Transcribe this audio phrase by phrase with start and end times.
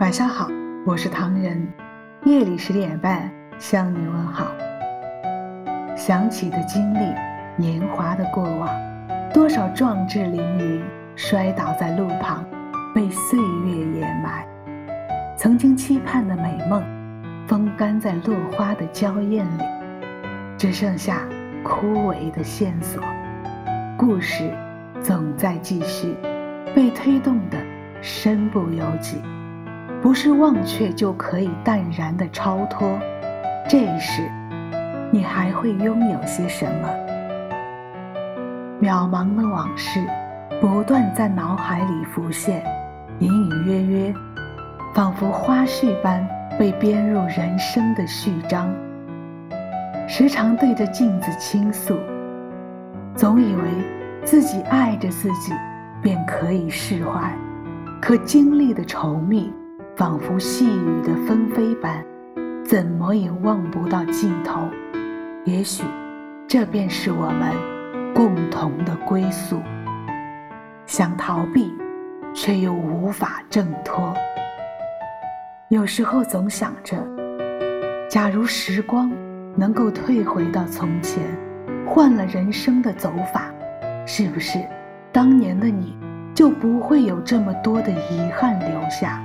[0.00, 0.48] 晚上好，
[0.86, 1.66] 我是唐人。
[2.24, 4.46] 夜里十点半向你问好。
[5.96, 7.12] 想起的经历，
[7.56, 8.70] 年华的过往，
[9.34, 10.84] 多少壮志凌云
[11.16, 12.44] 摔倒在路旁，
[12.94, 14.46] 被岁月掩埋。
[15.36, 16.80] 曾经期盼的美梦，
[17.48, 19.64] 风干在落花的娇艳里，
[20.56, 21.22] 只剩下
[21.64, 23.02] 枯萎的线索。
[23.96, 24.48] 故事
[25.02, 26.14] 总在继续，
[26.72, 27.58] 被推动的
[28.00, 29.20] 身不由己。
[30.00, 32.98] 不是忘却就可以淡然的超脱，
[33.68, 34.22] 这一世，
[35.10, 36.88] 你还会拥有些什么？
[38.80, 40.00] 渺茫的往事，
[40.60, 42.62] 不断在脑海里浮现，
[43.18, 44.14] 隐隐约约，
[44.94, 46.24] 仿佛花絮般
[46.56, 48.72] 被编入人生的序章。
[50.06, 51.96] 时常对着镜子倾诉，
[53.16, 53.62] 总以为
[54.24, 55.52] 自己爱着自己，
[56.00, 57.34] 便可以释怀，
[58.00, 59.52] 可经历的稠密。
[59.98, 62.04] 仿佛细雨的纷飞般，
[62.64, 64.68] 怎么也望不到尽头。
[65.44, 65.82] 也许，
[66.46, 67.52] 这便是我们
[68.14, 69.60] 共同的归宿。
[70.86, 71.76] 想逃避，
[72.32, 74.14] 却又无法挣脱。
[75.66, 76.96] 有时候总想着，
[78.08, 79.10] 假如时光
[79.56, 81.24] 能够退回到从前，
[81.84, 83.52] 换了人生的走法，
[84.06, 84.60] 是不是
[85.10, 85.98] 当年的你
[86.36, 89.20] 就不会有这么多的遗憾留下？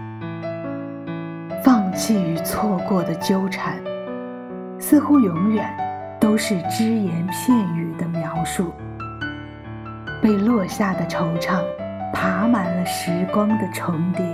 [1.94, 3.82] 弃与错过的纠缠，
[4.80, 5.66] 似乎永远
[6.20, 8.72] 都是只言片语的描述。
[10.22, 11.62] 被落下的惆怅，
[12.14, 14.26] 爬满了时光的重叠，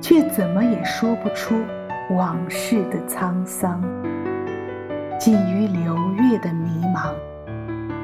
[0.00, 1.54] 却怎么也说不出
[2.10, 3.82] 往事的沧桑。
[5.18, 7.12] 寄于流月的迷茫，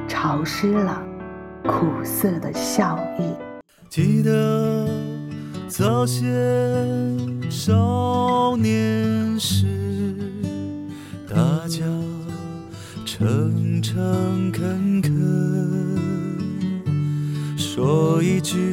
[0.06, 1.03] 潮湿了
[1.65, 3.34] 苦涩的笑意。
[3.89, 4.31] 记得
[5.79, 6.25] 早先
[7.51, 9.67] 少年时，
[11.29, 11.37] 大
[11.69, 11.85] 家
[13.05, 15.12] 诚诚恳恳，
[17.59, 18.73] 说一句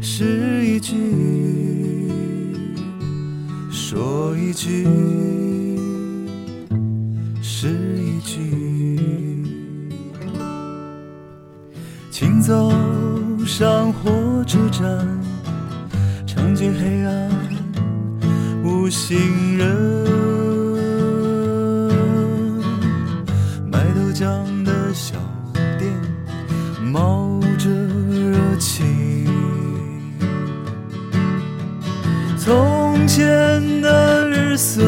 [0.00, 0.96] 是一句，
[3.70, 4.86] 说一句
[7.42, 7.68] 是
[7.98, 9.44] 一句，
[12.10, 12.72] 请走
[13.44, 14.10] 上火
[14.48, 15.06] 车站，
[16.26, 17.30] 长街黑暗
[18.64, 19.76] 无行人，
[23.70, 25.16] 卖豆浆的小
[25.78, 25.92] 店
[26.82, 29.28] 冒着热气，
[32.38, 34.82] 从前的日色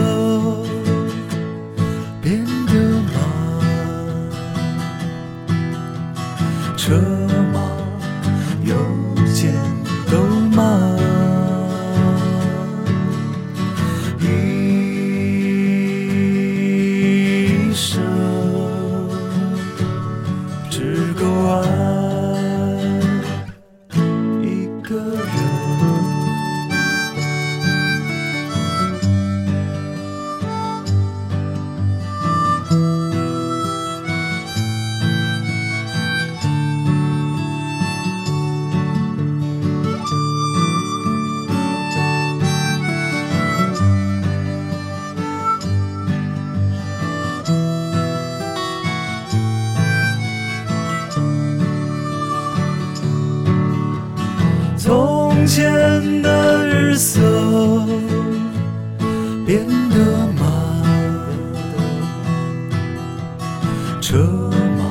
[55.51, 57.21] 前的日色
[59.45, 60.47] 变得慢，
[64.01, 64.17] 车
[64.79, 64.85] 马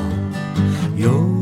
[0.98, 1.39] 邮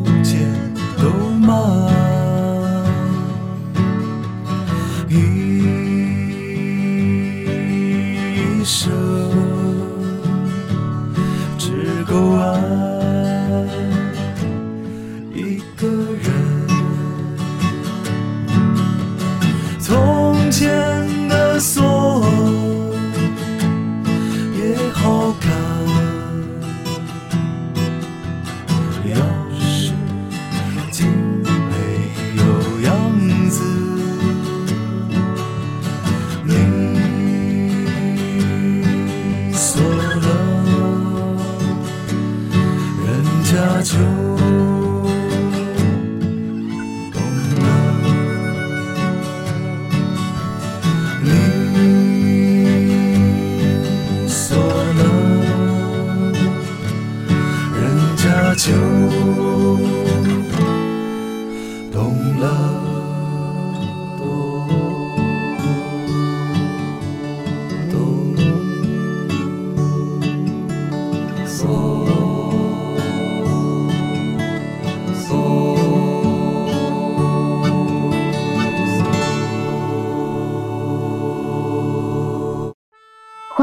[43.50, 43.98] 家酒